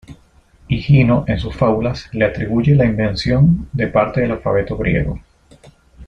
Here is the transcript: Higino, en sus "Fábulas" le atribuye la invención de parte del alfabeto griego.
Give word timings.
Higino, 0.67 1.25
en 1.27 1.37
sus 1.39 1.55
"Fábulas" 1.55 2.09
le 2.13 2.25
atribuye 2.25 2.73
la 2.73 2.85
invención 2.85 3.69
de 3.71 3.85
parte 3.85 4.21
del 4.21 4.31
alfabeto 4.31 4.75
griego. 4.75 5.19